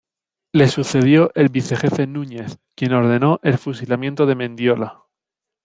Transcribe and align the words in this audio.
Le 0.53 0.67
sucedió 0.67 1.29
el 1.35 1.49
Vicejefe 1.49 2.07
Núñez, 2.07 2.57
quien 2.75 2.93
ordenó 2.93 3.39
el 3.43 3.59
fusilamiento 3.59 4.25
de 4.25 4.33
Mendiola. 4.33 5.03